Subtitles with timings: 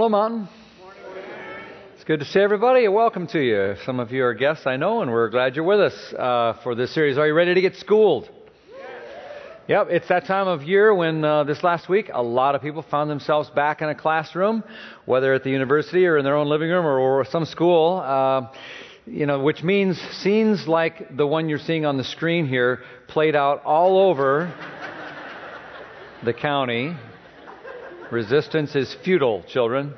[0.00, 0.48] Hello, Mountain.
[1.94, 2.88] It's good to see everybody.
[2.88, 3.74] Welcome to you.
[3.84, 6.74] Some of you are guests, I know, and we're glad you're with us uh, for
[6.74, 7.18] this series.
[7.18, 8.30] Are you ready to get schooled?
[9.68, 12.80] Yep, it's that time of year when uh, this last week a lot of people
[12.80, 14.64] found themselves back in a classroom,
[15.04, 18.00] whether at the university or in their own living room or, or some school.
[18.02, 18.50] Uh,
[19.04, 23.36] you know, which means scenes like the one you're seeing on the screen here played
[23.36, 24.50] out all over
[26.24, 26.96] the county.
[28.10, 29.94] Resistance is futile, children.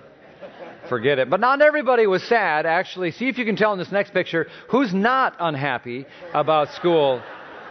[0.89, 1.31] Forget it.
[1.31, 2.67] But not everybody was sad.
[2.67, 7.23] Actually, see if you can tell in this next picture who's not unhappy about school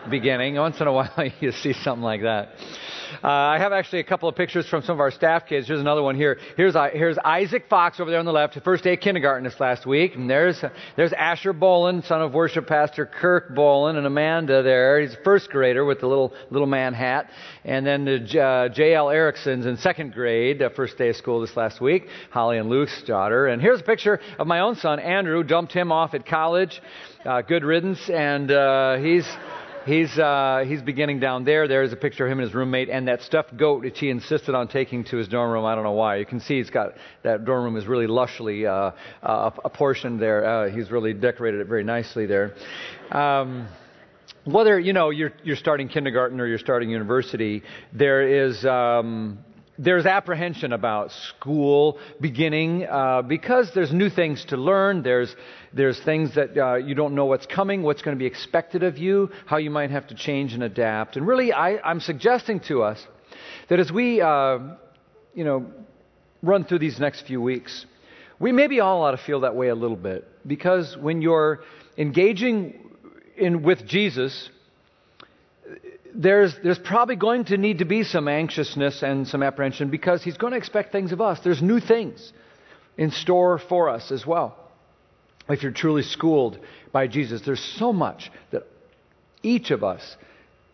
[0.10, 0.56] beginning.
[0.56, 2.50] Once in a while, you see something like that.
[3.24, 5.68] Uh, I have actually a couple of pictures from some of our staff kids.
[5.68, 6.40] Here's another one here.
[6.56, 9.60] Here's, uh, here's Isaac Fox over there on the left, first day of kindergarten this
[9.60, 10.16] last week.
[10.16, 10.64] And there's,
[10.96, 15.02] there's Asher Bolin, son of worship pastor Kirk Bolin, and Amanda there.
[15.02, 17.30] He's a first grader with the little, little man hat.
[17.66, 19.10] And then the, uh, J.L.
[19.10, 22.08] Erickson's in second grade, uh, first day of school this last week.
[22.30, 23.48] Holly and Luke's daughter.
[23.48, 25.44] And here's a picture of my own son, Andrew.
[25.44, 26.82] Dumped him off at college.
[27.26, 28.10] Uh, good riddance.
[28.10, 29.28] And uh, he's
[29.86, 31.68] he's uh, he's beginning down there.
[31.68, 34.56] There's a picture of him and his roommate, and that stuffed goat which he insisted
[34.56, 35.66] on taking to his dorm room.
[35.66, 36.18] I don't know why.
[36.18, 36.94] You can see he's got
[37.24, 38.92] that dorm room is really lushly uh,
[39.26, 40.46] uh, apportioned there.
[40.46, 42.54] Uh, he's really decorated it very nicely there.
[43.12, 43.68] Um,
[44.46, 48.66] whether you know you're you're starting kindergarten or you're starting university, there is.
[48.66, 49.40] Um,
[49.78, 55.02] there's apprehension about school beginning uh, because there's new things to learn.
[55.02, 55.36] There's
[55.74, 58.98] there's things that uh, you don't know what's coming, what's going to be expected of
[58.98, 61.16] you, how you might have to change and adapt.
[61.16, 63.06] And really, I, am suggesting to us
[63.70, 64.60] that as we uh,
[65.34, 65.72] you know
[66.44, 67.86] run through these next few weeks,
[68.40, 71.62] we maybe all ought to feel that way a little bit because when you're
[71.98, 72.90] engaging
[73.38, 74.50] in with Jesus
[76.16, 80.38] there's, there's probably going to need to be some anxiousness and some apprehension because he's
[80.38, 81.40] going to expect things of us.
[81.44, 82.32] There's new things
[82.98, 84.58] in store for us as well.
[85.50, 86.60] If you're truly schooled
[86.92, 88.64] by Jesus, there's so much that
[89.44, 90.18] each of us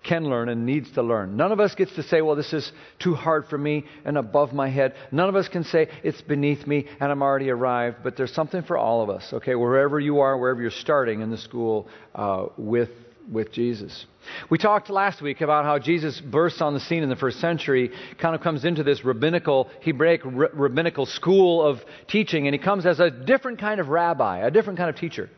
[0.04, 1.36] can learn and needs to learn.
[1.36, 4.54] None of us gets to say, well, this is too hard for me and above
[4.54, 4.94] my head.
[5.12, 7.98] None of us can say, it's beneath me and I'm already arrived.
[8.04, 9.56] But there's something for all of us, okay?
[9.56, 12.90] Wherever you are, wherever you're starting in the school uh, with
[13.32, 14.06] with Jesus.
[14.50, 17.92] We talked last week about how Jesus bursts on the scene in the first century,
[18.20, 23.00] kind of comes into this rabbinical, Hebraic rabbinical school of teaching, and he comes as
[23.00, 25.30] a different kind of rabbi, a different kind of teacher.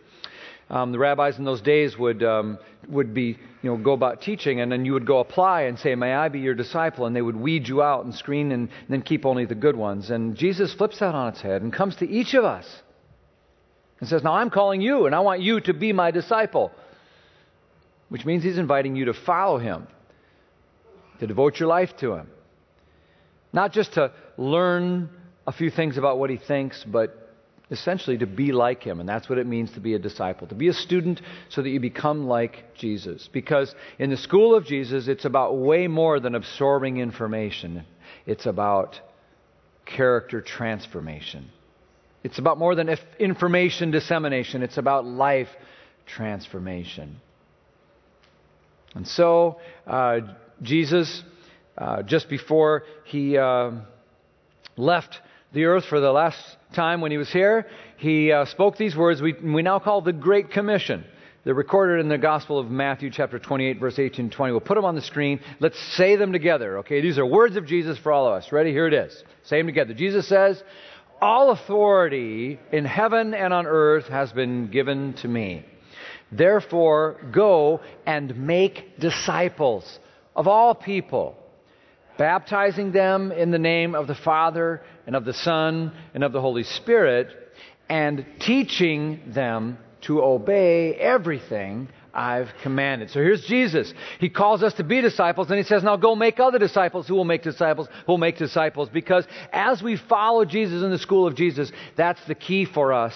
[0.70, 4.62] Um, the rabbis in those days would um, would be you know go about teaching,
[4.62, 7.24] and then you would go apply and say, "May I be your disciple?" And they
[7.24, 10.12] would weed you out and screen and, and then keep only the good ones.
[10.12, 12.68] And Jesus flips that on its head and comes to each of us
[14.00, 16.72] and says, "Now I'm calling you, and I want you to be my disciple."
[18.10, 19.88] Which means he's inviting you to follow him,
[21.20, 22.28] to devote your life to him.
[23.54, 25.10] Not just to learn
[25.48, 27.30] a few things about what he thinks, but
[27.72, 29.00] essentially to be like him.
[29.00, 31.70] And that's what it means to be a disciple, to be a student so that
[31.70, 33.30] you become like Jesus.
[33.32, 37.86] Because in the school of Jesus, it's about way more than absorbing information,
[38.26, 39.00] it's about
[39.86, 41.50] character transformation.
[42.24, 45.50] It's about more than information dissemination, it's about life
[46.06, 47.22] transformation.
[48.96, 50.20] And so, uh,
[50.62, 51.24] Jesus,
[51.78, 53.72] uh, just before he uh,
[54.78, 55.20] left
[55.54, 56.38] the earth for the last
[56.76, 57.66] time when he was here,
[57.98, 61.06] he uh, spoke these words we, we now call the Great Commission.
[61.44, 64.52] They're recorded in the Gospel of Matthew, chapter 28, verse 18 and 20.
[64.52, 65.40] We'll put them on the screen.
[65.60, 67.02] Let's say them together, okay?
[67.02, 68.52] These are words of Jesus for all of us.
[68.52, 68.72] Ready?
[68.72, 69.24] Here it is.
[69.44, 69.94] Say them together.
[69.94, 70.62] Jesus says,
[71.22, 75.66] All authority in heaven and on earth has been given to me.
[76.32, 80.00] Therefore, go and make disciples
[80.36, 81.36] of all people,
[82.18, 86.42] baptizing them in the name of the Father and of the Son and of the
[86.42, 87.28] Holy Spirit,
[87.90, 93.10] and teaching them to obey everything I've commanded.
[93.10, 93.94] So here's Jesus.
[94.20, 97.16] He calls us to be disciples, and he says, Now go make other disciples who
[97.16, 98.90] will make disciples, who will make disciples.
[98.90, 103.14] Because as we follow Jesus in the school of Jesus, that's the key for us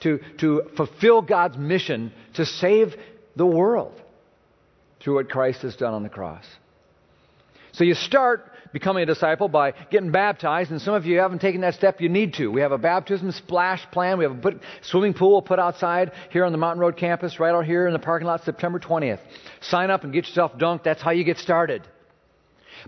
[0.00, 2.94] to, to fulfill God's mission to save
[3.36, 4.00] the world
[5.00, 6.44] through what Christ has done on the cross.
[7.72, 11.60] So you start becoming a disciple by getting baptized, and some of you haven't taken
[11.62, 12.48] that step, you need to.
[12.48, 14.18] We have a baptism splash plan.
[14.18, 17.64] We have a swimming pool put outside here on the Mountain Road campus, right out
[17.64, 19.20] here in the parking lot, September 20th.
[19.60, 20.84] Sign up and get yourself dunked.
[20.84, 21.82] That's how you get started.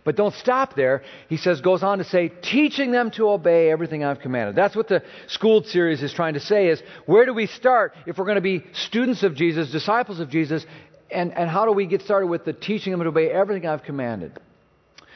[0.05, 1.03] But don't stop there.
[1.29, 4.57] He says, goes on to say, teaching them to obey everything I've commanded.
[4.57, 8.19] That's what the Schooled series is trying to say is, where do we start if
[8.19, 10.65] we're going to be students of Jesus, disciples of Jesus,
[11.11, 13.83] and, and how do we get started with the teaching them to obey everything I've
[13.83, 14.39] commanded?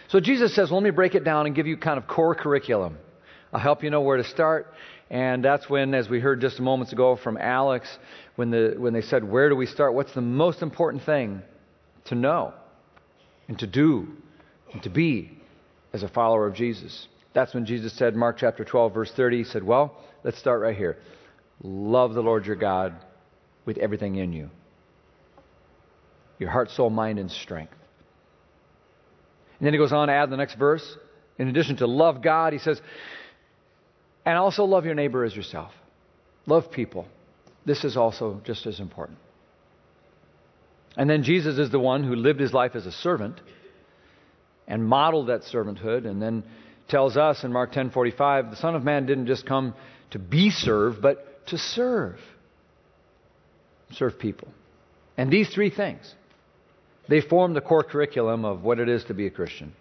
[0.09, 2.35] So Jesus says, well, let me break it down and give you kind of core
[2.35, 2.99] curriculum
[3.55, 4.67] I'll help you know where to start.
[5.11, 7.87] And that's when, as we heard just moments ago from Alex,
[8.35, 9.94] when, the, when they said, Where do we start?
[9.94, 11.41] What's the most important thing
[12.06, 12.53] to know
[13.47, 14.09] and to do
[14.75, 15.31] and to be
[15.94, 17.09] as a follower of Jesus?
[17.32, 20.76] That's when Jesus said, Mark chapter 12, verse 30, He said, Well, let's start right
[20.76, 20.99] here.
[21.62, 22.94] Love the Lord your God
[23.65, 24.50] with everything in you
[26.38, 27.73] your heart, soul, mind, and strength.
[29.59, 30.85] And then he goes on to add the next verse.
[31.38, 32.81] In addition to love God, he says,
[34.26, 35.73] and also love your neighbor as yourself.
[36.47, 37.06] Love people.
[37.65, 39.19] This is also just as important.
[40.97, 43.41] And then Jesus is the one who lived his life as a servant
[44.66, 46.43] and modeled that servanthood and then
[46.88, 49.75] tells us in Mark 10:45 the son of man didn't just come
[50.11, 52.19] to be served but to serve
[53.93, 54.49] serve people.
[55.16, 56.14] And these three things
[57.08, 59.72] they form the core curriculum of what it is to be a Christian.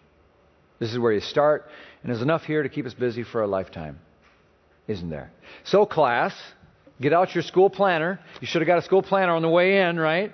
[0.80, 1.65] This is where you start
[2.01, 4.00] and there's enough here to keep us busy for a lifetime
[4.88, 5.31] isn't there?
[5.63, 6.33] So, class,
[7.00, 8.19] get out your school planner.
[8.41, 10.31] You should have got a school planner on the way in, right?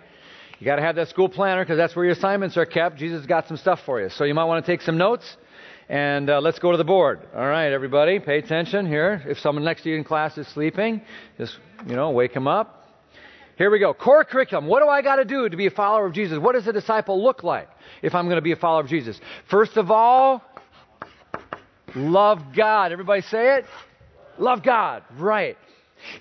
[0.60, 2.98] You got to have that school planner because that's where your assignments are kept.
[2.98, 4.10] Jesus got some stuff for you.
[4.10, 5.38] So, you might want to take some notes.
[5.88, 7.22] And uh, let's go to the board.
[7.34, 9.24] All right, everybody, pay attention here.
[9.26, 11.02] If someone next to you in class is sleeping,
[11.40, 11.58] just,
[11.88, 12.88] you know, wake them up.
[13.58, 13.94] Here we go.
[13.94, 14.68] Core curriculum.
[14.68, 16.38] What do I got to do to be a follower of Jesus?
[16.38, 17.70] What does a disciple look like
[18.04, 19.20] if I'm going to be a follower of Jesus?
[19.50, 20.44] First of all,
[21.96, 22.92] love God.
[22.92, 23.66] Everybody say it.
[24.38, 25.58] Love God, right.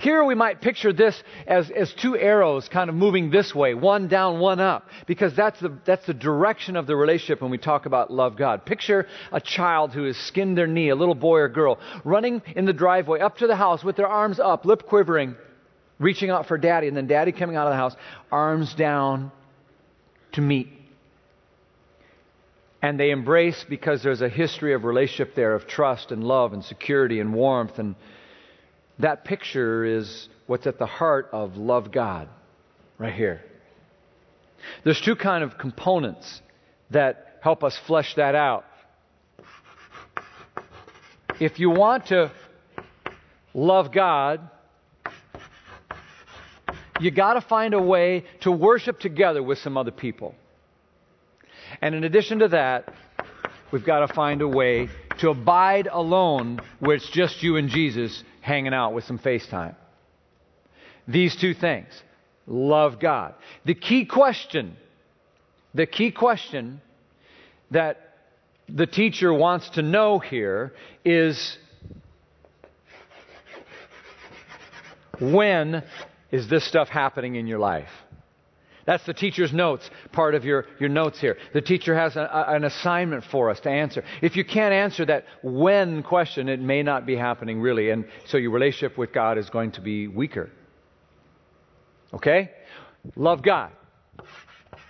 [0.01, 4.09] Here we might picture this as, as two arrows kind of moving this way, one
[4.09, 7.87] down, one up, because that's the, that's the direction of the relationship when we talk
[7.87, 8.65] about love God.
[8.67, 12.65] Picture a child who has skinned their knee, a little boy or girl, running in
[12.65, 15.37] the driveway up to the house with their arms up, lip quivering,
[15.99, 17.95] reaching out for daddy, and then daddy coming out of the house,
[18.31, 19.31] arms down
[20.33, 20.69] to meet
[22.81, 26.65] and they embrace because there's a history of relationship there of trust and love and
[26.65, 27.79] security and warmth.
[27.79, 27.97] And
[28.99, 32.29] that picture is what's at the heart of love God,
[32.99, 33.43] right here.
[34.85, 36.43] There's two kind of components
[36.91, 38.65] that help us flesh that out.
[41.41, 42.33] If you want to
[43.55, 44.51] love God,
[47.01, 50.35] you got to find a way to worship together with some other people.
[51.81, 52.93] And in addition to that,
[53.71, 58.23] we've got to find a way to abide alone where it's just you and Jesus
[58.41, 59.75] hanging out with some FaceTime.
[61.07, 61.89] These two things
[62.47, 63.35] love God.
[63.65, 64.77] The key question,
[65.75, 66.81] the key question
[67.71, 68.15] that
[68.69, 70.73] the teacher wants to know here
[71.05, 71.59] is
[75.21, 75.83] when
[76.31, 77.91] is this stuff happening in your life?
[78.89, 81.37] That's the teacher's notes, part of your, your notes here.
[81.53, 84.03] The teacher has a, a, an assignment for us to answer.
[84.23, 88.39] If you can't answer that when question, it may not be happening really, and so
[88.39, 90.49] your relationship with God is going to be weaker.
[92.15, 92.51] Okay?
[93.15, 93.73] Love God.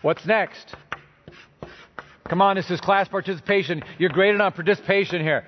[0.02, 0.76] What's next?
[2.28, 3.82] Come on, this is class participation.
[3.98, 5.44] You're graded on participation here.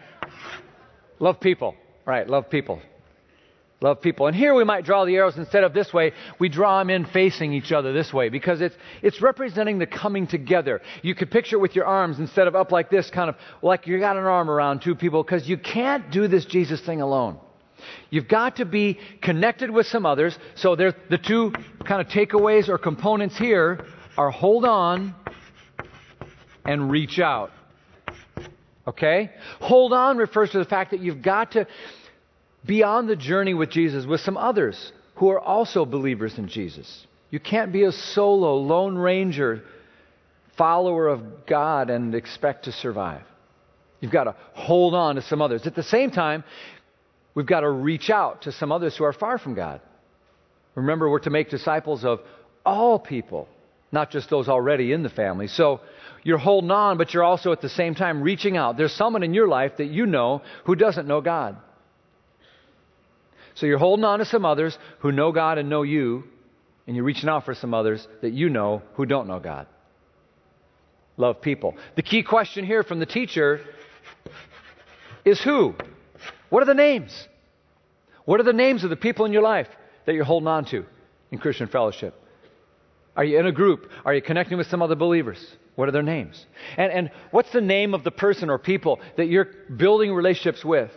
[1.20, 1.76] Love people.
[2.04, 2.82] Right, love people.
[3.82, 4.26] Love people.
[4.26, 7.06] And here we might draw the arrows instead of this way, we draw them in
[7.06, 10.82] facing each other this way because it's, it's representing the coming together.
[11.00, 13.86] You could picture it with your arms instead of up like this, kind of like
[13.86, 17.38] you got an arm around two people because you can't do this Jesus thing alone.
[18.10, 20.38] You've got to be connected with some others.
[20.56, 21.52] So there, the two
[21.86, 23.86] kind of takeaways or components here
[24.18, 25.14] are hold on
[26.66, 27.50] and reach out.
[28.86, 29.30] Okay?
[29.60, 31.66] Hold on refers to the fact that you've got to
[32.64, 37.06] be on the journey with Jesus with some others who are also believers in Jesus.
[37.30, 39.62] You can't be a solo, lone ranger
[40.56, 43.22] follower of God and expect to survive.
[44.00, 45.66] You've got to hold on to some others.
[45.66, 46.44] At the same time,
[47.34, 49.80] we've got to reach out to some others who are far from God.
[50.74, 52.20] Remember, we're to make disciples of
[52.64, 53.48] all people,
[53.92, 55.48] not just those already in the family.
[55.48, 55.80] So
[56.22, 58.76] you're holding on, but you're also at the same time reaching out.
[58.76, 61.56] There's someone in your life that you know who doesn't know God.
[63.60, 66.24] So you're holding on to some others who know God and know you,
[66.86, 69.66] and you're reaching out for some others that you know who don't know God.
[71.18, 71.76] Love people.
[71.94, 73.60] The key question here from the teacher
[75.26, 75.74] is who?
[76.48, 77.28] What are the names?
[78.24, 79.68] What are the names of the people in your life
[80.06, 80.86] that you're holding on to
[81.30, 82.14] in Christian fellowship?
[83.14, 83.90] Are you in a group?
[84.06, 85.38] Are you connecting with some other believers?
[85.74, 86.46] What are their names?
[86.78, 90.90] And, and what's the name of the person or people that you're building relationships with?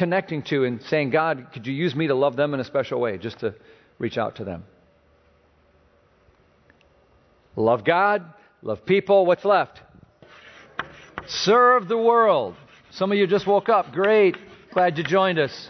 [0.00, 2.98] Connecting to and saying, God, could you use me to love them in a special
[2.98, 3.54] way, just to
[3.98, 4.64] reach out to them?
[7.54, 8.24] Love God,
[8.62, 9.26] love people.
[9.26, 9.78] What's left?
[11.26, 12.56] Serve the world.
[12.92, 13.92] Some of you just woke up.
[13.92, 14.38] Great.
[14.72, 15.68] Glad you joined us.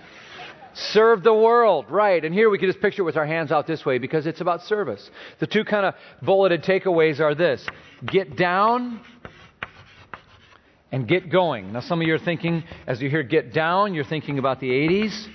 [0.75, 2.25] Serve the world, right.
[2.25, 4.41] And here we can just picture it with our hands out this way because it's
[4.41, 5.11] about service.
[5.41, 7.67] The two kind of bulleted takeaways are this
[8.07, 9.01] get down
[10.93, 11.73] and get going.
[11.73, 14.71] Now, some of you are thinking, as you hear get down, you're thinking about the
[14.71, 15.29] 80s.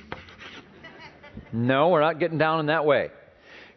[1.52, 3.10] No, we're not getting down in that way.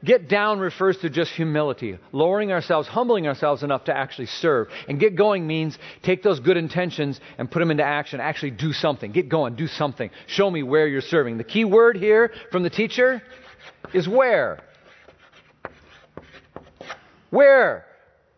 [0.04, 4.68] Get down refers to just humility, lowering ourselves, humbling ourselves enough to actually serve.
[4.88, 8.20] And get going means take those good intentions and put them into action.
[8.20, 9.10] Actually do something.
[9.10, 10.10] Get going, do something.
[10.28, 11.38] Show me where you're serving.
[11.38, 13.22] The key word here from the teacher
[13.92, 14.60] is where.
[17.30, 17.84] Where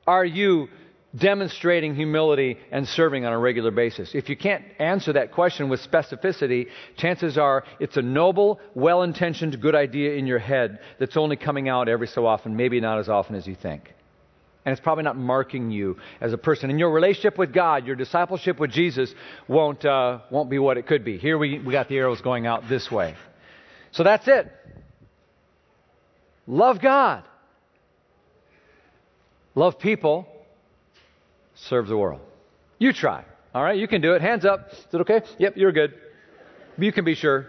[0.06, 0.68] are you
[1.16, 4.14] demonstrating humility and serving on a regular basis?
[4.14, 9.60] If you can't answer that question with specificity, chances are it's a noble, well intentioned,
[9.60, 13.08] good idea in your head that's only coming out every so often, maybe not as
[13.08, 13.92] often as you think.
[14.64, 16.68] And it's probably not marking you as a person.
[16.68, 19.12] And your relationship with God, your discipleship with Jesus,
[19.48, 21.16] won't, uh, won't be what it could be.
[21.16, 23.16] Here we, we got the arrows going out this way.
[23.92, 24.52] So that's it.
[26.46, 27.24] Love God.
[29.54, 30.28] Love people
[31.68, 32.20] serve the world.
[32.78, 33.24] You try.
[33.54, 34.22] All right, you can do it.
[34.22, 34.68] Hands up.
[34.72, 35.22] Is it okay?
[35.38, 35.94] Yep, you're good.
[36.78, 37.46] You can be sure.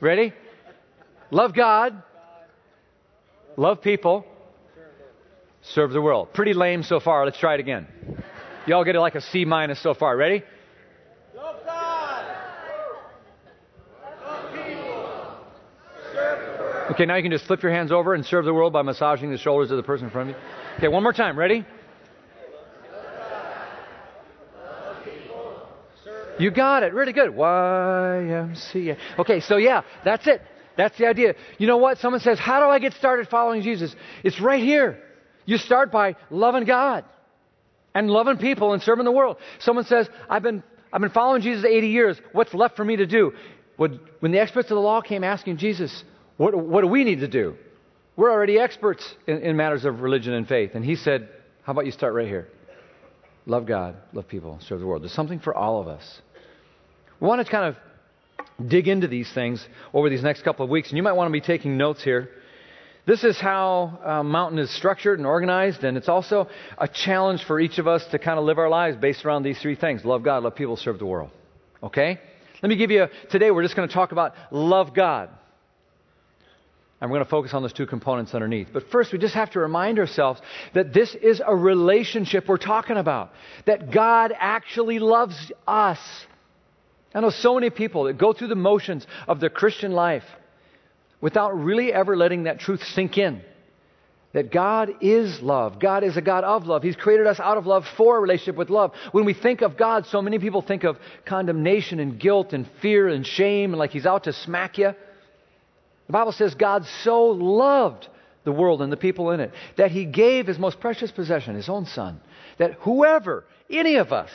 [0.00, 0.32] Ready?
[1.30, 2.02] Love God.
[3.56, 4.26] Love people.
[5.62, 6.32] Serve the world.
[6.32, 7.24] Pretty lame so far.
[7.24, 7.86] Let's try it again.
[8.66, 10.16] Y'all get it like a C minus so far.
[10.16, 10.42] Ready?
[11.34, 12.36] Love God.
[14.24, 15.38] Love people.
[16.12, 16.92] Serve the world.
[16.92, 19.30] Okay, now you can just flip your hands over and serve the world by massaging
[19.30, 20.42] the shoulders of the person in front of you.
[20.78, 21.38] Okay, one more time.
[21.38, 21.64] Ready?
[26.38, 26.92] You got it.
[26.92, 27.30] Really good.
[27.30, 28.96] YMCA.
[29.18, 30.42] Okay, so yeah, that's it.
[30.76, 31.34] That's the idea.
[31.58, 31.98] You know what?
[31.98, 33.94] Someone says, How do I get started following Jesus?
[34.22, 35.02] It's right here.
[35.46, 37.04] You start by loving God
[37.94, 39.38] and loving people and serving the world.
[39.60, 40.62] Someone says, I've been,
[40.92, 42.20] I've been following Jesus 80 years.
[42.32, 43.32] What's left for me to do?
[43.76, 46.04] When the experts of the law came asking Jesus,
[46.36, 47.56] What, what do we need to do?
[48.16, 50.72] We're already experts in, in matters of religion and faith.
[50.74, 51.28] And he said,
[51.62, 52.48] How about you start right here?
[53.46, 55.02] Love God, love people, serve the world.
[55.02, 56.20] There's something for all of us.
[57.20, 60.88] We want to kind of dig into these things over these next couple of weeks,
[60.88, 62.30] and you might want to be taking notes here.
[63.06, 67.60] This is how uh, Mountain is structured and organized, and it's also a challenge for
[67.60, 70.24] each of us to kind of live our lives based around these three things love
[70.24, 71.30] God, love people, serve the world.
[71.82, 72.18] Okay?
[72.62, 75.30] Let me give you, a, today we're just going to talk about love God.
[77.00, 78.68] And we're going to focus on those two components underneath.
[78.72, 80.40] But first, we just have to remind ourselves
[80.72, 83.32] that this is a relationship we're talking about.
[83.66, 85.98] That God actually loves us.
[87.16, 90.24] I know so many people that go through the motions of their Christian life
[91.22, 93.40] without really ever letting that truth sink in.
[94.34, 95.80] That God is love.
[95.80, 96.82] God is a God of love.
[96.82, 98.92] He's created us out of love for a relationship with love.
[99.12, 103.08] When we think of God, so many people think of condemnation and guilt and fear
[103.08, 104.92] and shame and like He's out to smack you.
[106.08, 108.08] The Bible says God so loved
[108.44, 111.70] the world and the people in it that He gave His most precious possession, His
[111.70, 112.20] own Son,
[112.58, 114.30] that whoever, any of us,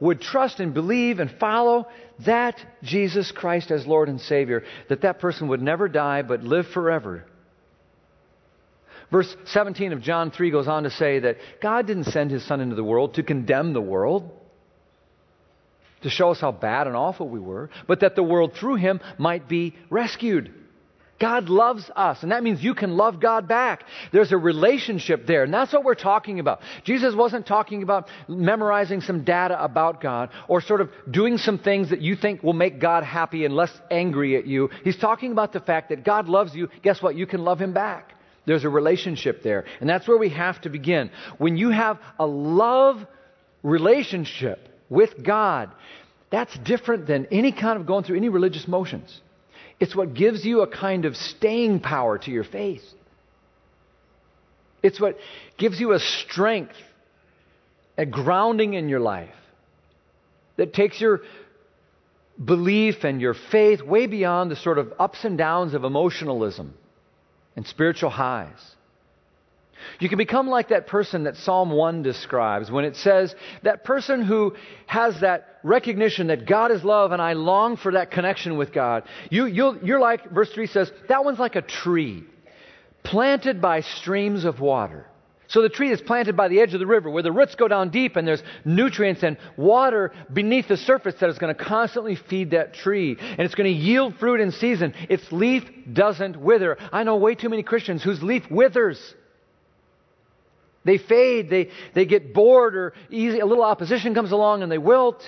[0.00, 1.88] would trust and believe and follow
[2.24, 6.68] that Jesus Christ as Lord and Savior, that that person would never die but live
[6.68, 7.24] forever.
[9.10, 12.60] Verse 17 of John 3 goes on to say that God didn't send his Son
[12.60, 14.30] into the world to condemn the world,
[16.02, 19.00] to show us how bad and awful we were, but that the world through him
[19.16, 20.52] might be rescued.
[21.18, 23.84] God loves us, and that means you can love God back.
[24.12, 26.60] There's a relationship there, and that's what we're talking about.
[26.84, 31.90] Jesus wasn't talking about memorizing some data about God or sort of doing some things
[31.90, 34.70] that you think will make God happy and less angry at you.
[34.84, 36.68] He's talking about the fact that God loves you.
[36.82, 37.16] Guess what?
[37.16, 38.14] You can love Him back.
[38.46, 41.10] There's a relationship there, and that's where we have to begin.
[41.36, 43.04] When you have a love
[43.62, 45.70] relationship with God,
[46.30, 49.20] that's different than any kind of going through any religious motions.
[49.80, 52.82] It's what gives you a kind of staying power to your faith.
[54.82, 55.16] It's what
[55.56, 56.74] gives you a strength,
[57.96, 59.34] a grounding in your life
[60.56, 61.20] that takes your
[62.42, 66.74] belief and your faith way beyond the sort of ups and downs of emotionalism
[67.56, 68.60] and spiritual highs.
[70.00, 74.22] You can become like that person that Psalm 1 describes when it says, that person
[74.22, 74.54] who
[74.86, 79.04] has that recognition that God is love and I long for that connection with God.
[79.30, 82.24] You, you're like, verse 3 says, that one's like a tree
[83.02, 85.06] planted by streams of water.
[85.48, 87.68] So the tree is planted by the edge of the river where the roots go
[87.68, 92.16] down deep and there's nutrients and water beneath the surface that is going to constantly
[92.16, 93.16] feed that tree.
[93.18, 94.92] And it's going to yield fruit in season.
[95.08, 96.76] Its leaf doesn't wither.
[96.92, 99.14] I know way too many Christians whose leaf withers.
[100.88, 104.78] They fade, they, they get bored, or easy, a little opposition comes along and they
[104.78, 105.22] wilt.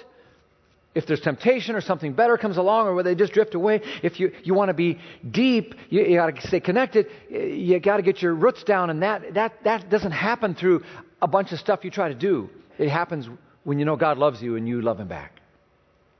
[0.94, 4.18] if there's temptation or something better comes along or where they just drift away, if
[4.18, 4.98] you, you want to be
[5.30, 9.02] deep, you, you got to stay connected, you got to get your roots down, and
[9.02, 10.82] that, that, that doesn't happen through
[11.20, 12.48] a bunch of stuff you try to do.
[12.78, 13.28] It happens
[13.64, 15.40] when you know God loves you and you love Him back.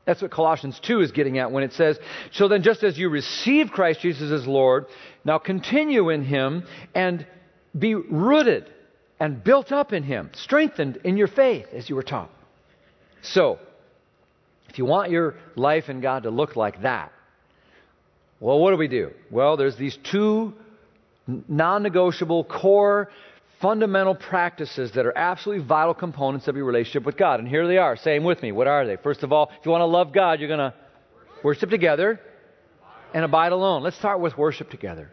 [0.04, 1.99] That's what Colossians 2 is getting at when it says,
[2.32, 4.85] So then, just as you receive Christ Jesus as Lord,
[5.25, 7.26] now continue in Him and
[7.78, 8.70] be rooted
[9.20, 12.30] and built up in Him, strengthened in your faith as you were taught.
[13.22, 13.58] So,
[14.70, 17.12] if you want your life in God to look like that,
[18.40, 19.10] well, what do we do?
[19.30, 20.54] Well, there's these two
[21.26, 23.10] non negotiable core
[23.60, 27.40] fundamental practices that are absolutely vital components of your relationship with God.
[27.40, 27.96] And here they are.
[27.96, 28.52] Same with me.
[28.52, 28.96] What are they?
[28.96, 30.74] First of all, if you want to love God, you're going to
[31.44, 32.18] worship together
[33.12, 33.82] and abide alone.
[33.82, 35.10] Let's start with worship together.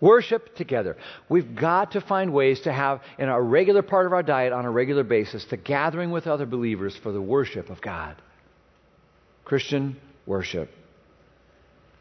[0.00, 0.96] Worship together.
[1.28, 4.66] We've got to find ways to have in a regular part of our diet on
[4.66, 8.16] a regular basis the gathering with other believers for the worship of God.
[9.44, 10.70] Christian worship.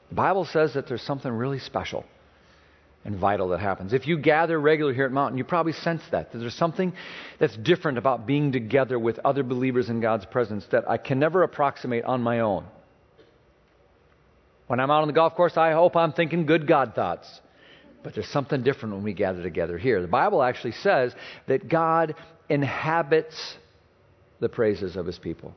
[0.09, 2.03] The Bible says that there's something really special
[3.05, 3.93] and vital that happens.
[3.93, 6.91] If you gather regularly here at Mountain, you probably sense that, that there's something
[7.39, 11.43] that's different about being together with other believers in God's presence that I can never
[11.43, 12.65] approximate on my own.
[14.67, 17.41] When I'm out on the golf course, I hope I'm thinking good God thoughts.
[18.05, 20.00] But there's something different when we gather together here.
[20.00, 21.15] The Bible actually says
[21.47, 22.13] that God
[22.47, 23.57] inhabits
[24.39, 25.55] the praises of his people.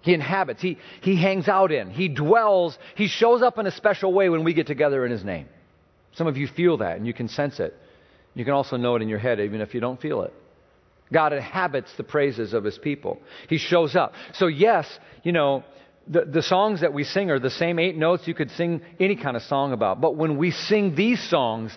[0.00, 4.14] He inhabits, he, he hangs out in, he dwells, he shows up in a special
[4.14, 5.46] way when we get together in his name.
[6.12, 7.76] Some of you feel that and you can sense it.
[8.32, 10.32] You can also know it in your head even if you don't feel it.
[11.12, 13.20] God inhabits the praises of his people.
[13.50, 14.14] He shows up.
[14.32, 14.86] So, yes,
[15.22, 15.64] you know,
[16.06, 19.16] the, the songs that we sing are the same eight notes you could sing any
[19.16, 20.00] kind of song about.
[20.00, 21.76] But when we sing these songs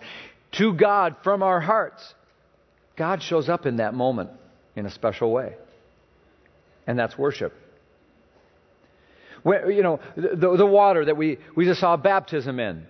[0.53, 2.13] to God from our hearts,
[2.95, 4.31] God shows up in that moment
[4.75, 5.55] in a special way.
[6.85, 7.53] And that's worship.
[9.43, 12.85] When, you know, the, the water that we, we just saw baptism in,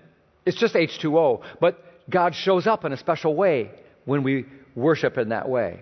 [0.45, 3.71] it's just H2O, but God shows up in a special way
[4.05, 4.45] when we
[4.75, 5.81] worship in that way.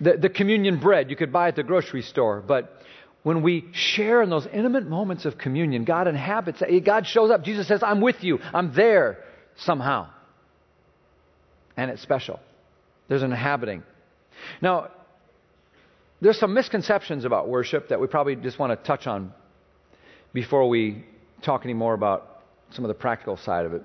[0.00, 2.82] The, the communion bread you could buy at the grocery store, but
[3.26, 7.42] when we share in those intimate moments of communion, God inhabits, God shows up.
[7.42, 9.18] Jesus says, I'm with you, I'm there
[9.56, 10.10] somehow.
[11.76, 12.38] And it's special.
[13.08, 13.82] There's an inhabiting.
[14.62, 14.90] Now,
[16.20, 19.34] there's some misconceptions about worship that we probably just want to touch on
[20.32, 21.04] before we
[21.42, 23.82] talk any more about some of the practical side of it.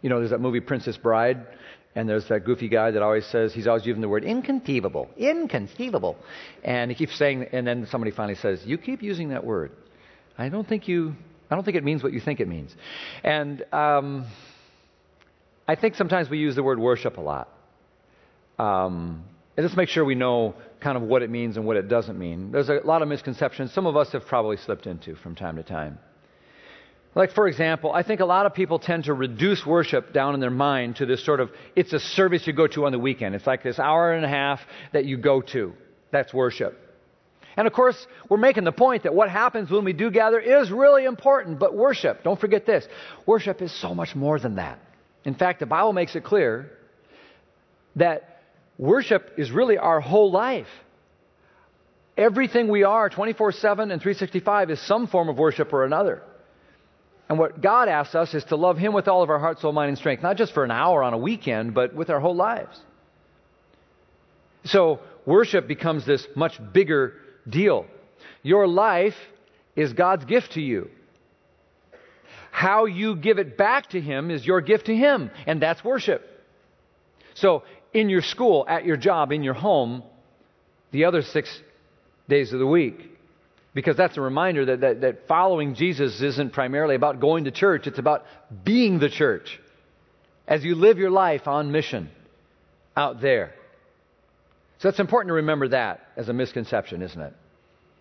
[0.00, 1.46] You know, there's that movie Princess Bride,
[1.94, 6.16] and there's that goofy guy that always says, he's always using the word inconceivable, inconceivable.
[6.64, 9.70] And he keeps saying, and then somebody finally says, You keep using that word.
[10.36, 11.14] I don't think you,
[11.50, 12.74] I don't think it means what you think it means.
[13.22, 14.26] And um,
[15.68, 17.48] I think sometimes we use the word worship a lot.
[18.58, 19.24] Um,
[19.56, 22.18] and let's make sure we know kind of what it means and what it doesn't
[22.18, 22.50] mean.
[22.50, 25.62] There's a lot of misconceptions some of us have probably slipped into from time to
[25.62, 25.98] time.
[27.14, 30.40] Like, for example, I think a lot of people tend to reduce worship down in
[30.40, 33.34] their mind to this sort of, it's a service you go to on the weekend.
[33.34, 34.60] It's like this hour and a half
[34.92, 35.74] that you go to.
[36.10, 36.76] That's worship.
[37.56, 40.72] And of course, we're making the point that what happens when we do gather is
[40.72, 42.84] really important, but worship, don't forget this,
[43.26, 44.80] worship is so much more than that.
[45.24, 46.70] In fact, the Bible makes it clear
[47.94, 48.34] that
[48.78, 50.66] Worship is really our whole life.
[52.16, 56.22] Everything we are 24 7 and 365 is some form of worship or another.
[57.28, 59.72] And what God asks us is to love Him with all of our heart, soul,
[59.72, 62.36] mind, and strength, not just for an hour on a weekend, but with our whole
[62.36, 62.78] lives.
[64.64, 67.14] So, worship becomes this much bigger
[67.48, 67.86] deal.
[68.42, 69.16] Your life
[69.76, 70.90] is God's gift to you.
[72.50, 76.22] How you give it back to Him is your gift to Him, and that's worship.
[77.34, 80.02] So, in your school, at your job, in your home,
[80.90, 81.60] the other six
[82.28, 83.13] days of the week.
[83.74, 87.86] Because that's a reminder that, that, that following Jesus isn't primarily about going to church,
[87.86, 88.24] it's about
[88.64, 89.60] being the church
[90.46, 92.08] as you live your life on mission
[92.96, 93.52] out there.
[94.78, 97.32] So it's important to remember that as a misconception, isn't it?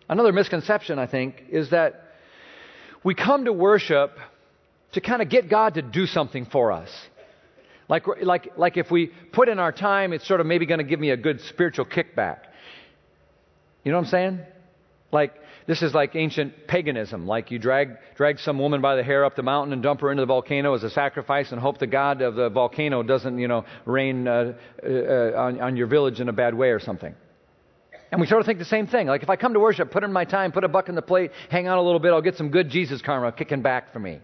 [0.09, 2.03] Another misconception, I think, is that
[3.03, 4.17] we come to worship
[4.93, 6.89] to kind of get God to do something for us.
[7.89, 10.83] Like, like, like if we put in our time, it's sort of maybe going to
[10.83, 12.39] give me a good spiritual kickback.
[13.83, 14.39] You know what I'm saying?
[15.11, 15.33] Like,
[15.65, 17.27] this is like ancient paganism.
[17.27, 20.11] Like you drag, drag some woman by the hair up the mountain and dump her
[20.11, 23.47] into the volcano as a sacrifice and hope the god of the volcano doesn't, you
[23.47, 24.89] know, rain uh, uh,
[25.35, 27.13] on, on your village in a bad way or something.
[28.11, 29.07] And we sort of think the same thing.
[29.07, 31.01] Like if I come to worship, put in my time, put a buck in the
[31.01, 33.99] plate, hang out a little bit, I'll get some good Jesus karma kicking back for
[33.99, 34.19] me.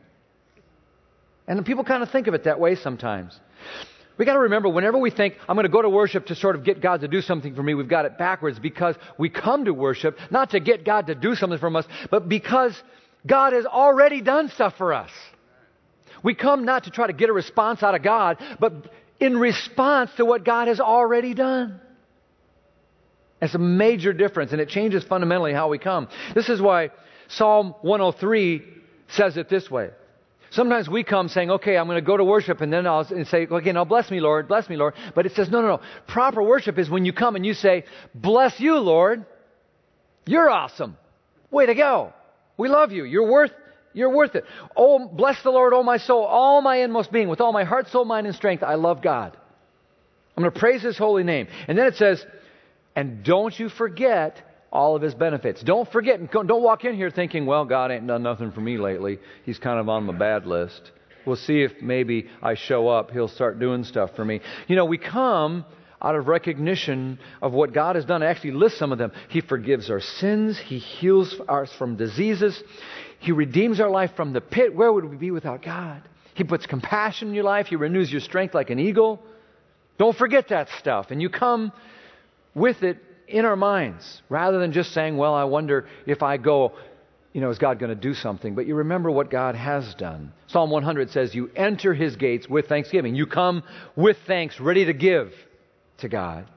[1.48, 3.40] And people kind of think of it that way sometimes.
[4.20, 6.58] We got to remember whenever we think, I'm going to go to worship to sort
[6.58, 9.64] of get God to do something for me, we've got it backwards because we come
[9.64, 12.80] to worship not to get God to do something from us, but because
[13.26, 15.10] God has already done stuff for us.
[16.22, 20.12] We come not to try to get a response out of God, but in response
[20.18, 21.80] to what God has already done.
[23.42, 26.10] It's a major difference, and it changes fundamentally how we come.
[26.36, 26.90] This is why
[27.30, 28.64] Psalm 103
[29.08, 29.92] says it this way
[30.52, 33.48] Sometimes we come saying, okay, I'm going to go to worship, and then I'll say,
[33.48, 34.96] okay, now bless me, Lord, bless me, Lord.
[35.14, 35.82] But it says, no, no, no.
[36.08, 37.86] Proper worship is when you come and you say,
[38.16, 39.26] bless you, Lord.
[40.26, 40.98] You're awesome.
[41.52, 42.14] Way to go.
[42.58, 43.04] We love you.
[43.04, 43.52] You're worth,
[43.94, 44.44] you're worth it.
[44.76, 47.88] Oh, bless the Lord, oh my soul, all my inmost being, with all my heart,
[47.90, 48.64] soul, mind, and strength.
[48.64, 49.38] I love God.
[50.36, 51.48] I'm going to praise His holy name.
[51.68, 52.26] And then it says,
[52.96, 55.62] and don't you forget all of his benefits.
[55.64, 59.20] Don't forget, don't walk in here thinking, well, God ain't done nothing for me lately.
[59.44, 60.92] He's kind of on my bad list.
[61.26, 64.42] We'll see if maybe I show up, he'll start doing stuff for me.
[64.68, 65.66] You know, we come
[66.02, 68.24] out of recognition of what God has done.
[68.24, 69.12] I actually list some of them.
[69.30, 72.62] He forgives our sins, He heals us from diseases,
[73.20, 74.74] He redeems our life from the pit.
[74.74, 76.02] Where would we be without God?
[76.36, 79.22] He puts compassion in your life, He renews your strength like an eagle.
[79.98, 81.08] Don't forget that stuff.
[81.12, 81.74] And you come
[82.56, 82.98] with it
[83.30, 86.74] in our minds rather than just saying, well, I wonder if I go,
[87.34, 88.56] you know, is God going to do something?
[88.56, 90.34] But you remember what God has done.
[90.48, 93.16] Psalm 100 says, You enter his gates with thanksgiving.
[93.16, 93.64] You come
[93.96, 95.32] with thanks, ready to give
[96.00, 96.48] to God.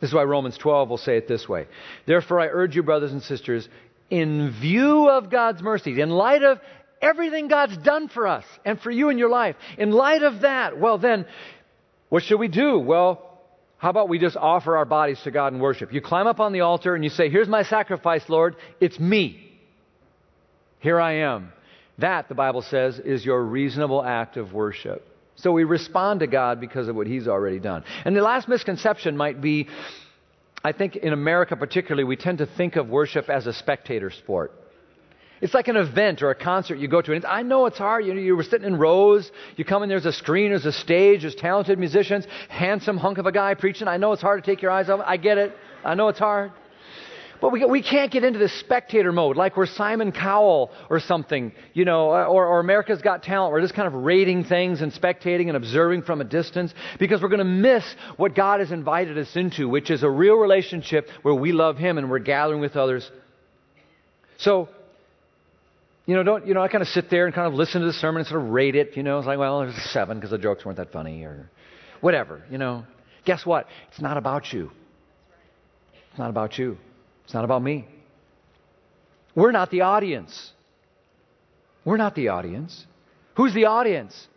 [0.00, 1.68] This is why Romans 12 will say it this way
[2.06, 3.68] Therefore, I urge you, brothers and sisters,
[4.10, 6.58] in view of God's mercies, in light of
[7.00, 10.78] everything God's done for us and for you in your life, in light of that,
[10.78, 11.26] well, then,
[12.08, 12.78] what should we do?
[12.78, 13.25] Well,
[13.86, 15.92] how about we just offer our bodies to God in worship?
[15.92, 18.56] You climb up on the altar and you say, Here's my sacrifice, Lord.
[18.80, 19.48] It's me.
[20.80, 21.52] Here I am.
[21.98, 25.06] That, the Bible says, is your reasonable act of worship.
[25.36, 27.84] So we respond to God because of what He's already done.
[28.04, 29.68] And the last misconception might be
[30.64, 34.50] I think in America particularly, we tend to think of worship as a spectator sport.
[35.40, 37.12] It's like an event or a concert you go to.
[37.12, 38.06] And I know it's hard.
[38.06, 39.30] You, know, you were sitting in rows.
[39.56, 43.26] You come in, there's a screen, there's a stage, there's talented musicians, handsome hunk of
[43.26, 43.86] a guy preaching.
[43.86, 45.00] I know it's hard to take your eyes off.
[45.04, 45.52] I get it.
[45.84, 46.52] I know it's hard.
[47.40, 51.52] But we, we can't get into this spectator mode like we're Simon Cowell or something,
[51.74, 53.52] you know, or, or America's Got Talent.
[53.52, 57.28] We're just kind of rating things and spectating and observing from a distance because we're
[57.28, 57.84] going to miss
[58.16, 61.98] what God has invited us into, which is a real relationship where we love Him
[61.98, 63.10] and we're gathering with others.
[64.38, 64.68] So,
[66.06, 67.86] you know, don't, you know, I kind of sit there and kind of listen to
[67.86, 68.96] the sermon and sort of rate it.
[68.96, 71.50] You know, it's like, well, there's a seven because the jokes weren't that funny or
[72.00, 72.84] whatever, you know.
[73.24, 73.66] Guess what?
[73.90, 74.70] It's not about you.
[76.10, 76.78] It's not about you.
[77.24, 77.88] It's not about me.
[79.34, 80.52] We're not the audience.
[81.84, 82.86] We're not the audience.
[83.34, 84.28] Who's the audience?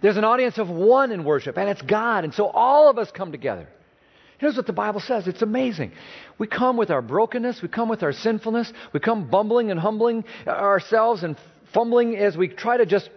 [0.00, 2.24] There's an audience of one in worship, and it's God.
[2.24, 3.68] And so all of us come together.
[4.38, 5.92] Here's what the Bible says it's amazing.
[6.38, 10.24] We come with our brokenness, we come with our sinfulness, we come bumbling and humbling
[10.46, 11.36] ourselves and
[11.72, 13.08] fumbling as we try to just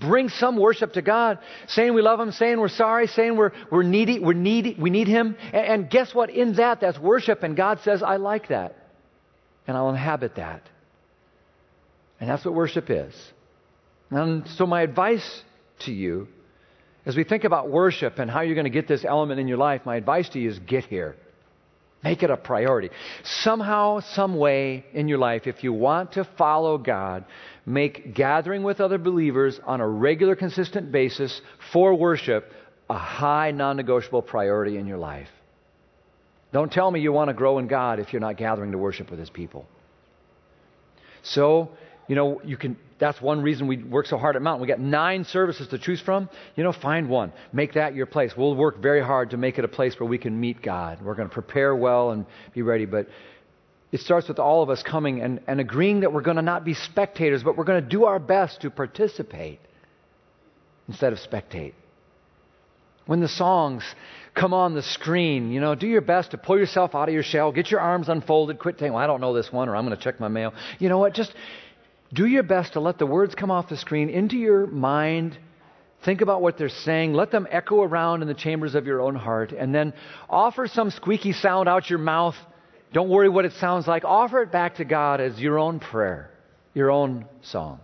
[0.00, 1.38] bring some worship to God,
[1.68, 5.08] saying we love Him, saying we're sorry, saying we're, we're needy, we're needy, we need
[5.08, 5.36] Him.
[5.52, 6.30] And, and guess what?
[6.30, 8.76] In that, that's worship, and God says, I like that.
[9.66, 10.62] And I'll inhabit that.
[12.20, 13.14] And that's what worship is.
[14.10, 15.42] And so, my advice
[15.80, 16.28] to you
[17.06, 19.58] as we think about worship and how you're going to get this element in your
[19.58, 21.16] life, my advice to you is get here.
[22.02, 22.90] Make it a priority.
[23.24, 27.24] Somehow, some way in your life, if you want to follow God,
[27.66, 31.40] make gathering with other believers on a regular, consistent basis
[31.72, 32.52] for worship
[32.88, 35.28] a high, non negotiable priority in your life.
[36.52, 39.10] Don't tell me you want to grow in God if you're not gathering to worship
[39.10, 39.66] with His people.
[41.22, 41.70] So,
[42.08, 44.62] you know, you can that's one reason we work so hard at Mountain.
[44.62, 46.28] We got nine services to choose from.
[46.56, 47.32] You know, find one.
[47.52, 48.32] Make that your place.
[48.36, 51.00] We'll work very hard to make it a place where we can meet God.
[51.02, 52.86] We're going to prepare well and be ready.
[52.86, 53.08] But
[53.92, 56.64] it starts with all of us coming and, and agreeing that we're going to not
[56.64, 59.60] be spectators, but we're going to do our best to participate
[60.88, 61.74] instead of spectate.
[63.06, 63.84] When the songs
[64.34, 67.22] come on the screen, you know, do your best to pull yourself out of your
[67.22, 69.86] shell, get your arms unfolded, quit saying, well, I don't know this one, or I'm
[69.86, 70.52] going to check my mail.
[70.78, 71.14] You know what?
[71.14, 71.32] Just
[72.12, 75.36] do your best to let the words come off the screen into your mind.
[76.04, 77.12] Think about what they're saying.
[77.12, 79.52] Let them echo around in the chambers of your own heart.
[79.52, 79.92] And then
[80.28, 82.36] offer some squeaky sound out your mouth.
[82.92, 84.04] Don't worry what it sounds like.
[84.04, 86.30] Offer it back to God as your own prayer,
[86.72, 87.80] your own song.